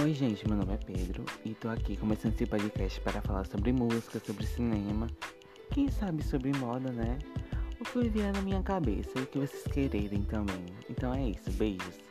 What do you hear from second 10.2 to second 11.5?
também. Então é isso,